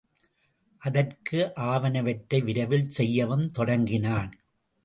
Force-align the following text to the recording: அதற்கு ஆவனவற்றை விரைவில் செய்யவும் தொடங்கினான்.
அதற்கு 0.81 1.39
ஆவனவற்றை 1.55 2.39
விரைவில் 2.41 2.89
செய்யவும் 2.89 3.47
தொடங்கினான். 3.49 4.31